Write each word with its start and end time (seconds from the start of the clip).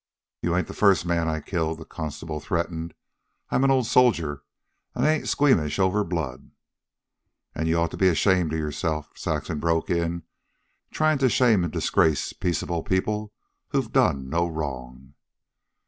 "You 0.41 0.55
ain't 0.57 0.65
the 0.65 0.73
first 0.73 1.05
man 1.05 1.27
I 1.29 1.41
killed," 1.41 1.77
the 1.77 1.85
constable 1.85 2.39
threatened. 2.39 2.95
"I'm 3.51 3.63
an 3.63 3.69
old 3.69 3.85
soldier, 3.85 4.41
an' 4.95 5.03
I 5.03 5.11
ain't 5.11 5.27
squeamish 5.29 5.77
over 5.77 6.03
blood" 6.03 6.49
"And 7.55 7.67
you 7.69 7.77
ought 7.77 7.91
to 7.91 7.97
be 7.97 8.07
ashamed 8.07 8.51
of 8.53 8.57
yourself," 8.57 9.11
Saxon 9.13 9.59
broke 9.59 9.91
in, 9.91 10.23
"trying 10.89 11.19
to 11.19 11.29
shame 11.29 11.63
and 11.63 11.71
disgrace 11.71 12.33
peaceable 12.33 12.81
people 12.81 13.31
who've 13.69 13.91
done 13.93 14.27
no 14.27 14.47
wrong." 14.47 15.13